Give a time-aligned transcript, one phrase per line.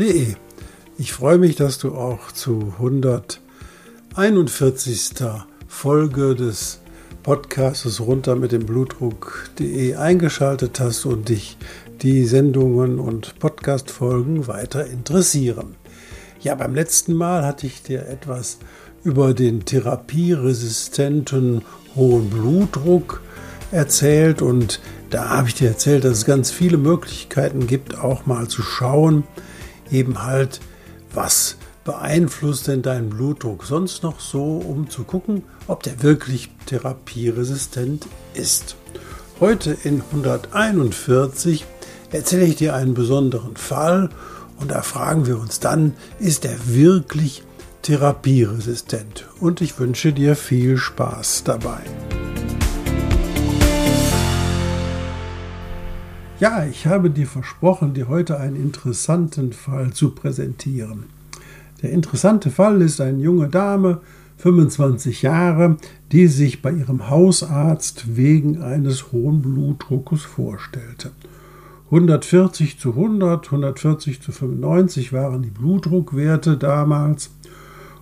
[0.00, 0.34] Blutdruck.de.
[0.96, 5.10] Ich freue mich, dass du auch zu 141.
[5.68, 6.80] Folge des
[7.22, 11.58] Podcasts runter mit dem Blutdruck.de eingeschaltet hast und dich
[12.00, 15.76] die Sendungen und Podcast-Folgen weiter interessieren.
[16.40, 18.56] Ja, beim letzten Mal hatte ich dir etwas
[19.04, 21.60] über den therapieresistenten
[21.94, 23.20] hohen Blutdruck
[23.70, 24.80] erzählt und
[25.10, 29.24] da habe ich dir erzählt, dass es ganz viele Möglichkeiten gibt, auch mal zu schauen,
[29.90, 30.60] eben halt,
[31.12, 38.06] was beeinflusst denn deinen Blutdruck sonst noch so, um zu gucken, ob der wirklich therapieresistent
[38.34, 38.76] ist.
[39.40, 41.64] Heute in 141
[42.12, 44.10] erzähle ich dir einen besonderen Fall
[44.58, 47.42] und da fragen wir uns dann, ist er wirklich
[47.82, 49.26] therapieresistent?
[49.40, 51.80] Und ich wünsche dir viel Spaß dabei.
[56.40, 61.04] Ja, ich habe dir versprochen, dir heute einen interessanten Fall zu präsentieren.
[61.82, 64.00] Der interessante Fall ist eine junge Dame,
[64.38, 65.76] 25 Jahre,
[66.12, 71.10] die sich bei ihrem Hausarzt wegen eines hohen Blutdruckes vorstellte.
[71.90, 77.32] 140 zu 100, 140 zu 95 waren die Blutdruckwerte damals.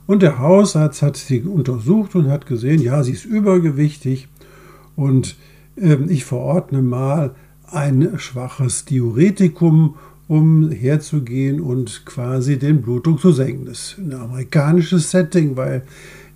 [0.06, 4.28] Und der Hausarzt hat sie untersucht und hat gesehen, ja, sie ist übergewichtig
[4.94, 5.34] und
[5.74, 7.34] äh, ich verordne mal
[7.70, 13.66] ein schwaches Diuretikum, um herzugehen und quasi den Blutdruck zu senken.
[13.66, 15.82] Das ist ein amerikanisches Setting, weil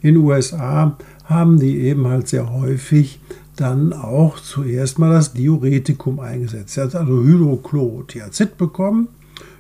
[0.00, 3.21] in den USA haben die eben halt sehr häufig
[3.56, 6.78] dann auch zuerst mal das Diuretikum eingesetzt.
[6.78, 9.09] Er hat also Hydrochlorothiazid bekommen,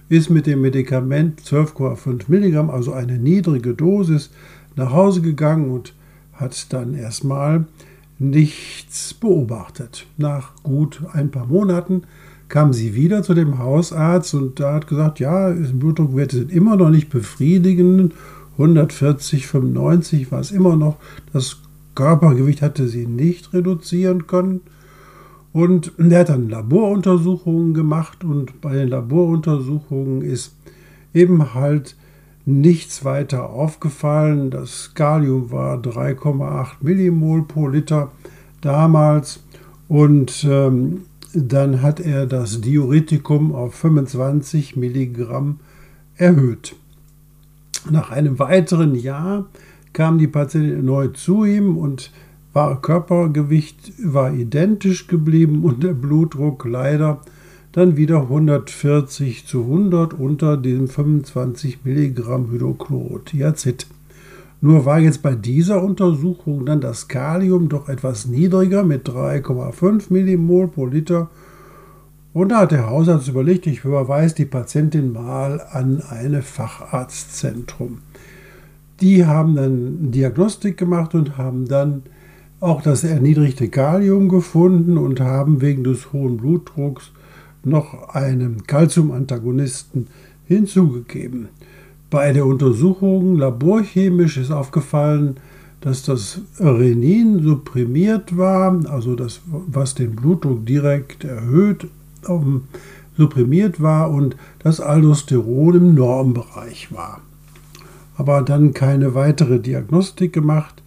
[0.08, 4.30] ist mit dem Medikament 12,5 Milligramm, also eine niedrige Dosis,
[4.76, 5.94] nach Hause gegangen und
[6.32, 7.66] hat dann erstmal
[8.22, 10.06] nichts beobachtet.
[10.16, 12.02] Nach gut ein paar Monaten
[12.48, 16.90] kam sie wieder zu dem Hausarzt und da hat gesagt, ja, Blutdruckwerte sind immer noch
[16.90, 18.14] nicht befriedigend.
[18.52, 20.96] 140, 95 war es immer noch.
[21.32, 21.58] Das
[21.94, 24.60] Körpergewicht hatte sie nicht reduzieren können.
[25.52, 30.54] Und er hat dann Laboruntersuchungen gemacht und bei den Laboruntersuchungen ist
[31.12, 31.96] eben halt
[32.44, 34.50] nichts weiter aufgefallen.
[34.50, 38.10] Das Kalium war 3,8 Millimol pro Liter
[38.60, 39.42] damals
[39.88, 41.02] und ähm,
[41.34, 45.60] dann hat er das Diuretikum auf 25 Milligramm
[46.16, 46.76] erhöht.
[47.90, 49.46] Nach einem weiteren Jahr
[49.92, 52.12] kam die Patientin erneut zu ihm und
[52.52, 57.20] war Körpergewicht war identisch geblieben und der Blutdruck leider
[57.72, 63.86] dann wieder 140 zu 100 unter dem 25 Milligramm Hydrochlorothiazid.
[64.60, 70.68] Nur war jetzt bei dieser Untersuchung dann das Kalium doch etwas niedriger mit 3,5 Millimol
[70.68, 71.30] pro Liter.
[72.32, 77.98] Und da hat der Hausarzt überlegt, ich überweise die Patientin mal an ein Facharztzentrum.
[79.00, 82.02] Die haben dann Diagnostik gemacht und haben dann
[82.60, 87.10] auch das erniedrigte Kalium gefunden und haben wegen des hohen Blutdrucks
[87.64, 90.08] noch einen Calciumantagonisten
[90.46, 91.48] hinzugegeben.
[92.10, 95.36] Bei der Untersuchung laborchemisch ist aufgefallen,
[95.80, 101.88] dass das Renin supprimiert war, also das, was den Blutdruck direkt erhöht,
[102.28, 102.68] um,
[103.16, 107.20] supprimiert war und das Aldosteron im Normbereich war.
[108.16, 110.82] Aber dann keine weitere Diagnostik gemacht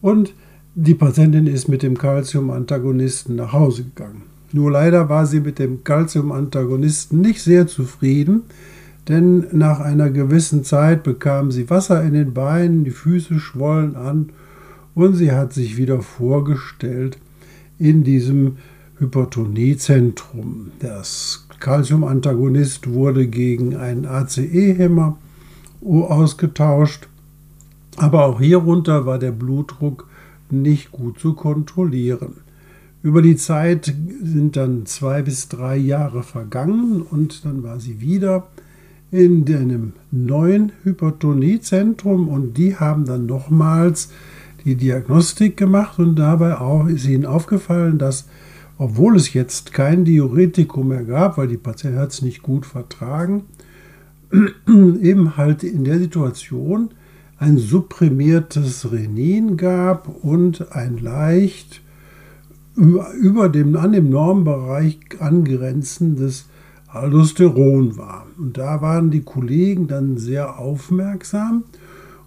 [0.00, 0.34] und
[0.74, 4.31] die Patientin ist mit dem Calciumantagonisten nach Hause gegangen.
[4.52, 8.42] Nur leider war sie mit dem Calcium-Antagonisten nicht sehr zufrieden,
[9.08, 14.30] denn nach einer gewissen Zeit bekam sie Wasser in den Beinen, die Füße schwollen an
[14.94, 17.18] und sie hat sich wieder vorgestellt
[17.78, 18.58] in diesem
[18.98, 20.70] Hypertoniezentrum.
[20.78, 25.16] Das Calcium-Antagonist wurde gegen einen ACE-Hämmer
[25.82, 27.08] ausgetauscht,
[27.96, 30.06] aber auch hierunter war der Blutdruck
[30.50, 32.36] nicht gut zu kontrollieren.
[33.02, 38.46] Über die Zeit sind dann zwei bis drei Jahre vergangen und dann war sie wieder
[39.10, 44.10] in einem neuen Hypertoniezentrum und die haben dann nochmals
[44.64, 48.28] die Diagnostik gemacht und dabei auch ist ihnen aufgefallen, dass
[48.78, 53.44] obwohl es jetzt kein Diuretikum mehr gab, weil die Patientin hat es nicht gut vertragen,
[54.66, 56.90] eben halt in der Situation
[57.36, 61.82] ein supprimiertes Renin gab und ein leicht
[62.76, 66.46] über dem, an dem Normbereich angrenzendes
[66.88, 68.26] Aldosteron war.
[68.38, 71.64] Und da waren die Kollegen dann sehr aufmerksam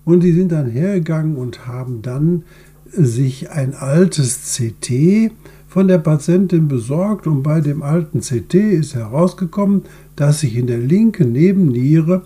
[0.03, 2.43] und die sind dann hergegangen und haben dann
[2.91, 5.31] sich ein altes CT
[5.67, 9.83] von der Patientin besorgt und bei dem alten CT ist herausgekommen,
[10.15, 12.21] dass sich in der linken Nebenniere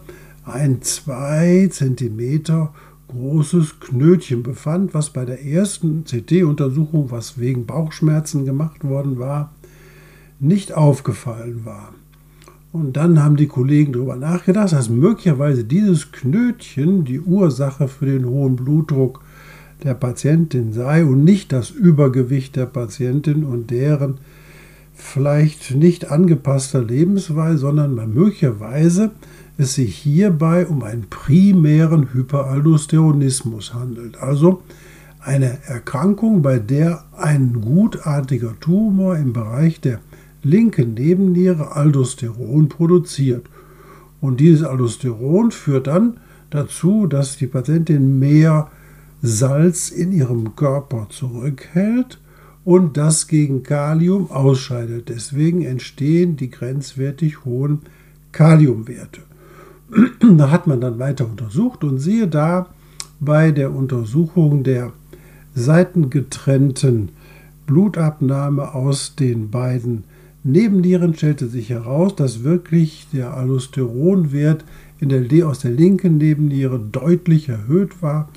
[0.46, 2.70] ein 2 cm
[3.10, 9.54] großes Knötchen befand, was bei der ersten CT-Untersuchung, was wegen Bauchschmerzen gemacht worden war,
[10.40, 11.94] nicht aufgefallen war.
[12.72, 18.26] Und dann haben die Kollegen darüber nachgedacht, dass möglicherweise dieses Knötchen die Ursache für den
[18.26, 19.22] hohen Blutdruck
[19.84, 24.20] der Patientin sei und nicht das Übergewicht der Patientin und deren
[24.94, 29.12] vielleicht nicht angepasster Lebensweise, sondern möglicherweise
[29.60, 34.18] es sich hierbei um einen primären Hyperaldosteronismus handelt.
[34.18, 34.64] Also
[35.20, 40.00] eine Erkrankung, bei der ein gutartiger Tumor im Bereich der
[40.44, 43.50] linken Nebenniere Aldosteron produziert.
[44.22, 46.22] Und dieses Aldosteron führt dann
[46.52, 48.70] dazu, dass die Patientin mehr
[49.22, 52.18] Salz in ihrem Körper zurückhält
[52.64, 55.10] und das gegen Kalium ausscheidet.
[55.10, 57.82] Deswegen entstehen die grenzwertig hohen
[58.32, 59.29] Kaliumwerte.
[60.38, 62.68] da hat man dann weiter untersucht und siehe da
[63.20, 64.92] bei der Untersuchung der
[65.56, 67.10] seitengetrennten
[67.66, 70.04] Blutabnahme aus den beiden
[70.44, 74.64] Nebennieren stellte sich heraus, dass wirklich der Allosteronwert
[75.00, 78.30] in der, aus der linken Nebenniere deutlich erhöht war.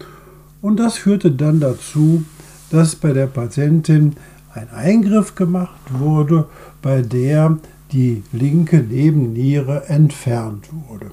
[0.61, 2.25] Und das führte dann dazu,
[2.71, 4.15] dass bei der Patientin
[4.53, 6.47] ein Eingriff gemacht wurde,
[6.83, 7.59] bei der
[7.93, 11.11] die linke Nebenniere entfernt wurde.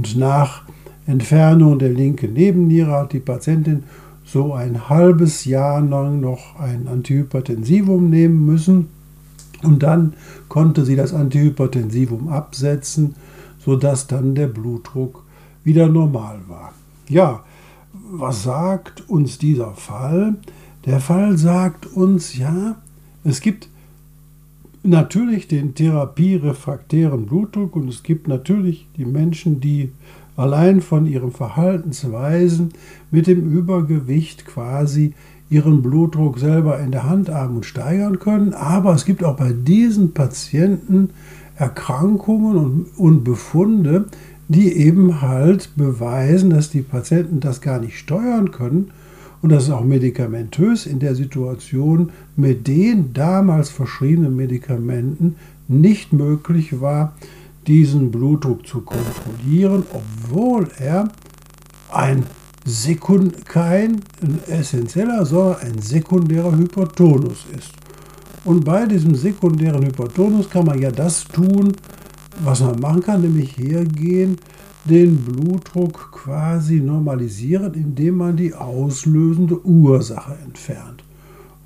[0.00, 0.62] Und nach
[1.06, 3.82] Entfernung der linken Nebenniere hat die Patientin
[4.24, 8.88] so ein halbes Jahr lang noch ein Antihypertensivum nehmen müssen
[9.62, 10.14] und dann
[10.48, 13.14] konnte sie das Antihypertensivum absetzen,
[13.58, 15.22] sodass dann der Blutdruck
[15.64, 16.72] wieder normal war.
[17.06, 17.44] Ja,
[18.10, 20.36] was sagt uns dieser Fall?
[20.86, 22.76] Der Fall sagt uns, ja,
[23.22, 23.68] es gibt
[24.82, 29.92] natürlich den therapierefraktären Blutdruck und es gibt natürlich die Menschen, die
[30.36, 32.72] allein von ihren Verhaltensweisen
[33.10, 35.14] mit dem Übergewicht quasi
[35.50, 38.54] ihren Blutdruck selber in der Hand haben und steigern können.
[38.54, 41.10] Aber es gibt auch bei diesen Patienten
[41.56, 44.06] Erkrankungen und, und Befunde,
[44.48, 48.90] die eben halt beweisen, dass die Patienten das gar nicht steuern können
[49.42, 55.36] und dass es auch medikamentös in der Situation mit den damals verschriebenen Medikamenten
[55.68, 57.14] nicht möglich war,
[57.66, 61.08] diesen Blutdruck zu kontrollieren, obwohl er
[61.92, 62.24] ein
[62.64, 64.02] Sekund kein
[64.48, 67.72] essentieller, sondern ein sekundärer Hypertonus ist.
[68.44, 71.72] Und bei diesem sekundären Hypertonus kann man ja das tun,
[72.42, 74.38] was man machen kann, nämlich hergehen,
[74.84, 81.04] den Blutdruck quasi normalisieren, indem man die auslösende Ursache entfernt.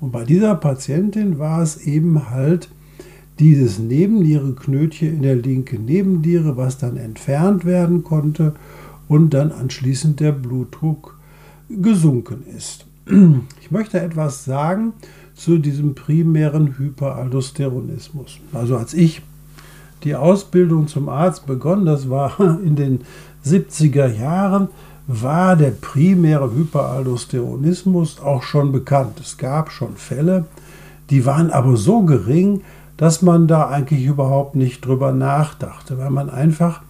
[0.01, 2.69] Und bei dieser Patientin war es eben halt
[3.39, 8.53] dieses Nebennierenknötchen in der linken Nebenniere, was dann entfernt werden konnte
[9.07, 11.17] und dann anschließend der Blutdruck
[11.69, 12.85] gesunken ist.
[13.61, 14.93] Ich möchte etwas sagen
[15.33, 18.39] zu diesem primären Hyperaldosteronismus.
[18.53, 19.23] Also als ich
[20.05, 23.01] die Ausbildung zum Arzt begonnen, das war in den
[23.45, 24.69] 70er Jahren,
[25.07, 29.19] war der primäre Hyperaldosteronismus auch schon bekannt.
[29.19, 30.45] Es gab schon Fälle,
[31.09, 32.61] die waren aber so gering,
[32.97, 36.81] dass man da eigentlich überhaupt nicht drüber nachdachte, weil man einfach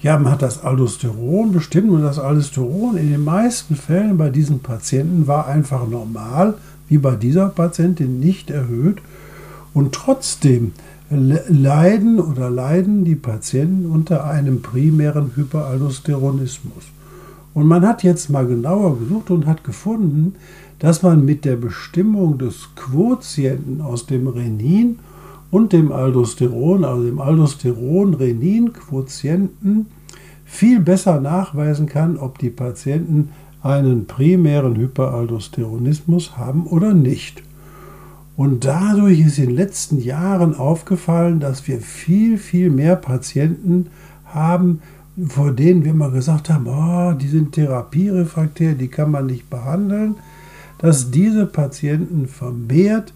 [0.00, 4.60] ja, man hat das Aldosteron bestimmt und das Aldosteron in den meisten Fällen bei diesen
[4.60, 6.54] Patienten war einfach normal,
[6.88, 8.98] wie bei dieser Patientin nicht erhöht.
[9.74, 10.72] Und trotzdem
[11.10, 16.84] leiden oder leiden die Patienten unter einem primären Hyperaldosteronismus.
[17.54, 20.34] Und man hat jetzt mal genauer gesucht und hat gefunden,
[20.78, 25.00] dass man mit der Bestimmung des Quotienten aus dem Renin
[25.50, 29.86] und dem Aldosteron, also dem Aldosteron-Renin-Quotienten,
[30.44, 33.30] viel besser nachweisen kann, ob die Patienten
[33.62, 37.42] einen primären Hyperaldosteronismus haben oder nicht.
[38.38, 43.88] Und dadurch ist in den letzten Jahren aufgefallen, dass wir viel, viel mehr Patienten
[44.26, 44.80] haben,
[45.26, 50.14] vor denen wir mal gesagt haben, oh, die sind therapierefraktär, die kann man nicht behandeln,
[50.78, 53.12] dass diese Patienten vermehrt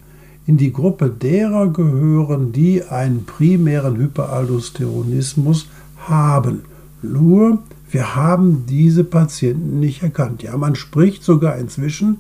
[0.49, 6.63] in die Gruppe derer gehören, die einen primären Hyperaldosteronismus haben.
[7.01, 7.61] Nur,
[7.93, 10.43] wir haben diese Patienten nicht erkannt.
[10.43, 12.19] Ja, man spricht sogar inzwischen,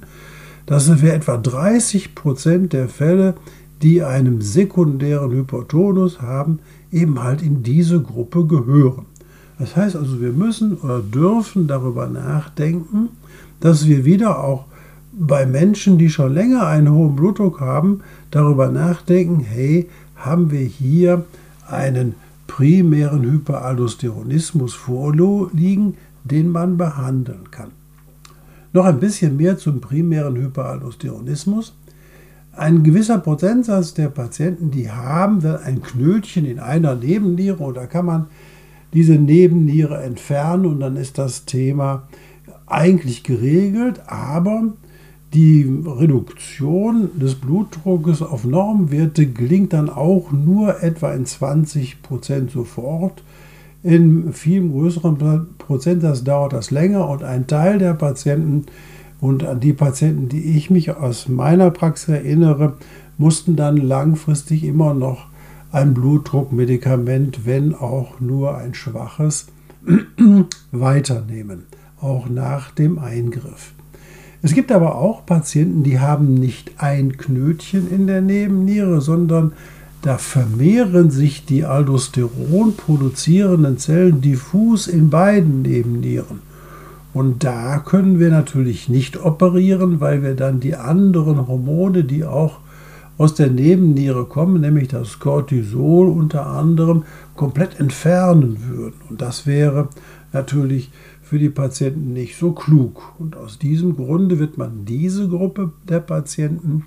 [0.66, 3.35] dass wir etwa 30 Prozent der Fälle,
[3.83, 9.07] die einen sekundären Hypertonus haben, eben halt in diese Gruppe gehören.
[9.59, 13.11] Das heißt also, wir müssen oder dürfen darüber nachdenken,
[13.61, 14.64] dass wir wieder auch
[15.12, 18.00] bei Menschen, die schon länger einen hohen Blutdruck haben,
[18.31, 21.25] darüber nachdenken, hey, haben wir hier
[21.69, 22.14] einen
[22.47, 27.71] primären Hyperaldosteronismus vorliegen, den man behandeln kann.
[28.73, 31.75] Noch ein bisschen mehr zum primären Hyperaldosteronismus.
[32.52, 38.07] Ein gewisser Prozentsatz der Patienten, die haben dann ein Knötchen in einer Nebenniere da kann
[38.07, 38.26] man
[38.93, 42.09] diese Nebenniere entfernen und dann ist das Thema
[42.67, 44.75] eigentlich geregelt, aber
[45.33, 53.23] die Reduktion des Blutdruckes auf Normwerte gelingt dann auch nur etwa in 20 Prozent sofort.
[53.83, 55.19] In viel größeren
[55.59, 58.67] Prozentsatz dauert das länger und ein Teil der Patienten
[59.21, 62.75] und die Patienten, die ich mich aus meiner Praxis erinnere,
[63.19, 65.27] mussten dann langfristig immer noch
[65.73, 69.47] ein Blutdruckmedikament, wenn auch nur ein schwaches,
[70.73, 71.65] weiternehmen,
[72.01, 73.73] auch nach dem Eingriff.
[74.43, 79.53] Es gibt aber auch Patienten, die haben nicht ein Knötchen in der Nebenniere, sondern
[80.03, 86.41] da vermehren sich die Aldosteron produzierenden Zellen diffus in beiden Nebennieren.
[87.15, 92.59] Und da können wir natürlich nicht operieren, weil wir dann die anderen Hormone, die auch
[93.17, 97.05] aus der Nebenniere kommen, nämlich das Cortisol unter anderem,
[97.37, 98.97] komplett entfernen würden.
[99.09, 99.89] Und das wäre
[100.33, 100.91] natürlich
[101.23, 103.15] für die Patienten nicht so klug.
[103.19, 106.87] Und aus diesem Grunde wird man diese Gruppe der Patienten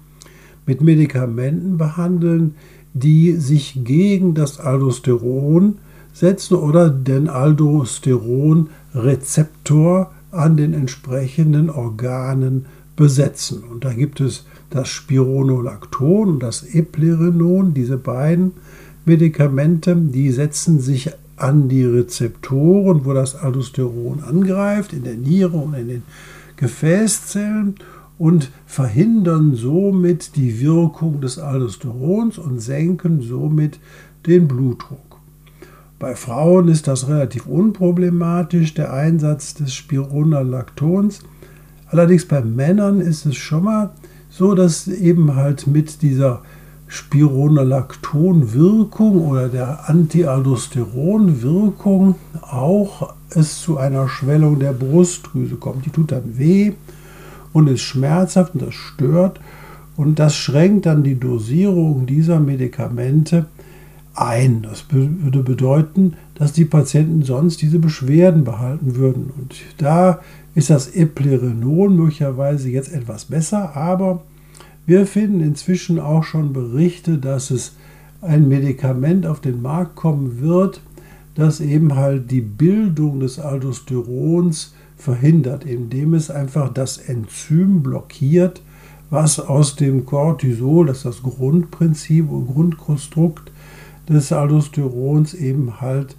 [0.65, 2.55] mit Medikamenten behandeln,
[2.95, 5.77] die sich gegen das Aldosteron
[6.13, 13.63] setzen oder den Aldosteronrezeptor an den entsprechenden Organen besetzen.
[13.69, 18.53] Und da gibt es das Spironolacton und das Eplerenon, diese beiden
[19.03, 25.73] Medikamente, die setzen sich an die Rezeptoren, wo das Aldosteron angreift, in der Niere und
[25.73, 26.03] in den
[26.55, 27.75] Gefäßzellen
[28.17, 33.79] und verhindern somit die Wirkung des Aldosterons und senken somit
[34.25, 35.19] den Blutdruck.
[35.99, 41.19] Bei Frauen ist das relativ unproblematisch, der Einsatz des Spironolactons.
[41.87, 43.91] Allerdings bei Männern ist es schon mal
[44.29, 46.41] so, dass eben halt mit dieser
[46.87, 55.85] Spironolacton-Wirkung oder der Antialdosteron-Wirkung auch es zu einer Schwellung der Brustdrüse kommt.
[55.85, 56.73] Die tut dann weh
[57.55, 59.39] und ist schmerzhaft und das stört
[59.95, 63.45] und das schränkt dann die Dosierung dieser Medikamente
[64.13, 64.61] ein.
[64.61, 69.31] Das würde bedeuten, dass die Patienten sonst diese Beschwerden behalten würden.
[69.37, 70.19] Und da
[70.53, 74.23] ist das Eplerenon möglicherweise jetzt etwas besser, aber
[74.85, 77.77] wir finden inzwischen auch schon Berichte, dass es
[78.21, 80.81] ein Medikament auf den Markt kommen wird,
[81.35, 88.61] das eben halt die Bildung des Aldosterons verhindert, indem es einfach das Enzym blockiert,
[89.09, 93.51] was aus dem Cortisol, das ist das Grundprinzip und Grundkonstrukt
[94.09, 96.15] des Aldosterons, eben halt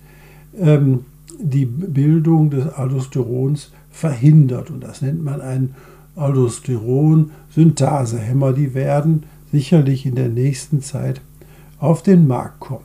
[0.59, 1.07] ähm,
[1.39, 4.71] die Bildung des Aldosterons verhindert.
[4.71, 5.75] Und das nennt man ein
[6.15, 11.21] Aldosteron-Synthasehämmer, die werden sicherlich in der nächsten Zeit
[11.79, 12.85] auf den Markt kommen.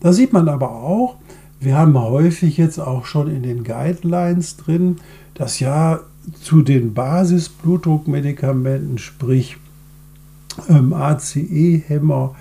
[0.00, 1.16] Da sieht man aber auch,
[1.60, 4.96] wir haben häufig jetzt auch schon in den Guidelines drin,
[5.34, 6.00] dass ja
[6.42, 9.58] zu den Basisblutdruckmedikamenten, sprich
[10.68, 12.34] ähm, ACE-Hämmer,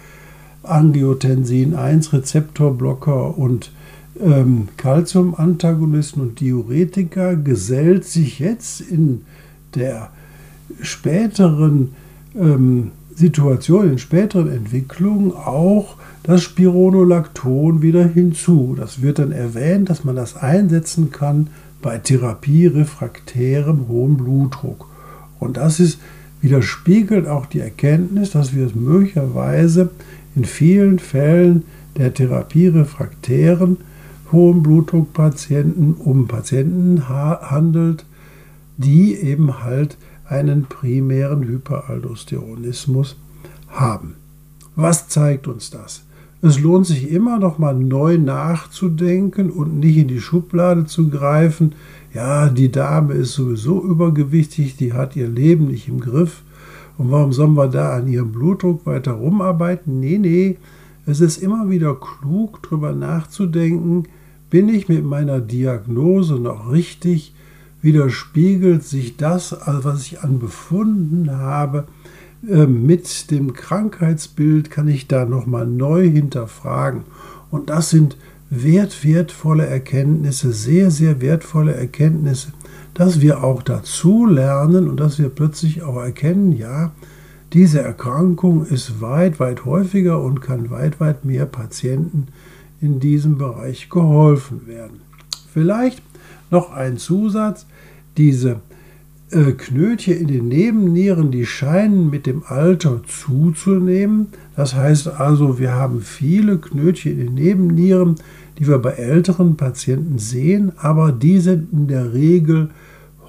[0.64, 3.72] Angiotensin 1 Rezeptorblocker und
[4.22, 9.26] ähm, Calcium-Antagonisten und Diuretika gesellt sich jetzt in
[9.76, 10.10] der
[10.82, 11.94] späteren
[12.36, 18.76] ähm, Situation, in späteren Entwicklungen auch das Spironolacton wieder hinzu.
[18.78, 21.48] Das wird dann erwähnt, dass man das einsetzen kann
[21.82, 24.88] bei Therapie refraktärem hohem Blutdruck.
[25.40, 26.00] Und das ist
[26.42, 29.90] widerspiegelt auch die Erkenntnis, dass wir es möglicherweise
[30.36, 31.64] in vielen Fällen
[31.98, 33.78] der Therapie refraktären
[34.32, 38.06] hohen Blutdruckpatienten um Patienten handelt,
[38.78, 43.18] die eben halt einen primären Hyperaldosteronismus
[43.70, 44.16] haben.
[44.76, 46.04] Was zeigt uns das?
[46.42, 51.76] Es lohnt sich immer noch mal neu nachzudenken und nicht in die Schublade zu greifen.
[52.14, 56.44] Ja, die Dame ist sowieso übergewichtig, die hat ihr Leben nicht im Griff.
[56.98, 60.00] Und warum sollen wir da an ihrem Blutdruck weiter rumarbeiten?
[60.00, 60.58] Nee, nee,
[61.06, 64.08] es ist immer wieder klug, darüber nachzudenken,
[64.50, 67.34] Bin ich mit meiner Diagnose noch richtig?
[67.82, 71.86] Widerspiegelt sich das, was ich an Befunden habe,
[72.42, 74.72] mit dem Krankheitsbild?
[74.72, 77.04] Kann ich da nochmal neu hinterfragen?
[77.52, 78.18] Und das sind
[78.50, 82.54] wert, wertvolle Erkenntnisse, sehr, sehr wertvolle Erkenntnisse,
[82.94, 86.92] dass wir auch dazu lernen und dass wir plötzlich auch erkennen, ja,
[87.54, 92.28] diese Erkrankung ist weit, weit häufiger und kann weit, weit mehr Patienten
[92.80, 95.02] in diesem Bereich geholfen werden.
[95.52, 96.04] Vielleicht
[96.52, 97.66] noch ein Zusatz,
[98.18, 98.60] diese
[99.32, 104.28] äh, Knötchen in den Nebennieren, die scheinen mit dem Alter zuzunehmen.
[104.56, 108.16] Das heißt also, wir haben viele Knötchen in den Nebennieren,
[108.58, 112.70] die wir bei älteren Patienten sehen, aber die sind in der Regel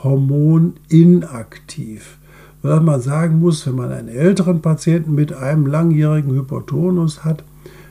[0.03, 2.17] hormoninaktiv.
[2.63, 7.45] Was man sagen muss, wenn man einen älteren Patienten mit einem langjährigen Hypertonus hat,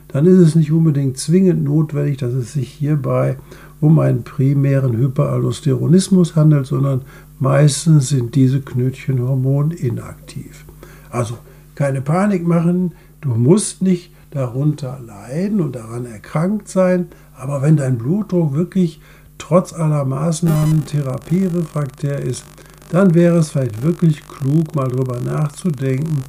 [0.09, 3.37] dann ist es nicht unbedingt zwingend notwendig, dass es sich hierbei
[3.81, 7.01] um einen primären Hyperaldosteronismus handelt, sondern
[7.39, 10.65] meistens sind diese Knötchen hormoninaktiv.
[11.09, 11.37] Also
[11.75, 17.97] keine Panik machen, du musst nicht darunter leiden und daran erkrankt sein, aber wenn dein
[17.97, 18.99] Blutdruck wirklich
[19.37, 22.43] trotz aller Maßnahmen therapierefraktär ist,
[22.91, 26.23] dann wäre es vielleicht wirklich klug, mal darüber nachzudenken,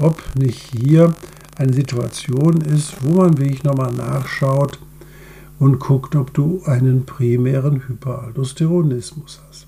[0.00, 1.12] ob nicht hier
[1.56, 4.78] eine Situation ist, wo man wirklich nochmal nachschaut
[5.58, 9.66] und guckt, ob du einen primären Hyperaldosteronismus hast.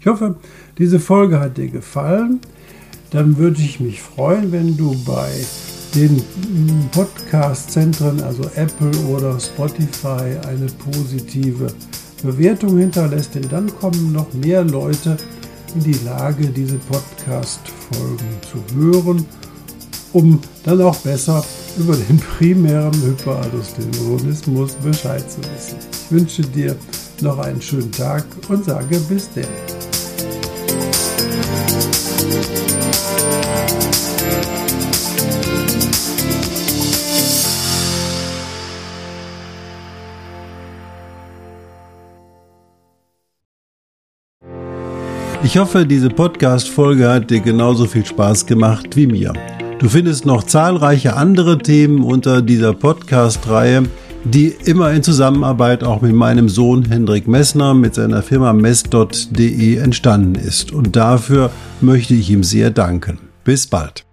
[0.00, 0.36] Ich hoffe,
[0.78, 2.40] diese Folge hat dir gefallen.
[3.10, 5.30] Dann würde ich mich freuen, wenn du bei
[5.94, 6.22] den
[6.92, 11.68] Podcast-Zentren, also Apple oder Spotify, eine positive
[12.22, 15.16] Bewertung hinterlässt, denn dann kommen noch mehr Leute
[15.74, 19.26] in die Lage, diese Podcast-Folgen zu hören,
[20.12, 21.44] um dann auch besser
[21.78, 25.78] über den primären Hyperaldosteronismus Bescheid zu wissen.
[25.92, 26.76] Ich wünsche dir
[27.20, 29.46] noch einen schönen Tag und sage bis denn.
[45.44, 49.32] Ich hoffe, diese Podcast-Folge hat dir genauso viel Spaß gemacht wie mir.
[49.82, 53.82] Du findest noch zahlreiche andere Themen unter dieser Podcast-Reihe,
[54.22, 60.36] die immer in Zusammenarbeit auch mit meinem Sohn Hendrik Messner mit seiner Firma mess.de entstanden
[60.36, 60.70] ist.
[60.70, 63.18] Und dafür möchte ich ihm sehr danken.
[63.42, 64.04] Bis bald.